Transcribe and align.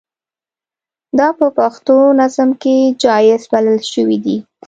دا 1.19 1.27
په 1.39 1.47
پښتو 1.57 1.95
نظم 2.19 2.49
کې 2.61 2.75
جائز 3.03 3.41
بلل 3.51 3.79
شوي 3.91 4.17
دي. 4.25 4.37